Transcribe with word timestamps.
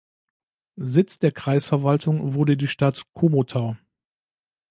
Sitz 0.81 1.19
der 1.19 1.31
Kreisverwaltung 1.31 2.33
wurde 2.33 2.57
die 2.57 2.67
Stadt 2.67 3.03
Komotau. 3.13 3.77